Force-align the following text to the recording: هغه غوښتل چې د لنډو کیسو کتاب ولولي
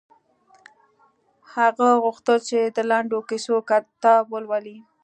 هغه 1.55 1.89
غوښتل 2.03 2.37
چې 2.49 2.59
د 2.75 2.77
لنډو 2.91 3.19
کیسو 3.29 3.55
کتاب 3.69 4.23
ولولي 4.33 4.77